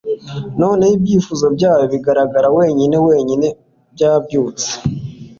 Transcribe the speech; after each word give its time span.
noneho 0.59 0.93
ibyifuzo 0.97 1.45
byayo 1.55 1.85
bigaragara 1.93 2.47
wenyine 2.57 2.95
wenyine 3.07 3.47
byabyutse 3.93 4.69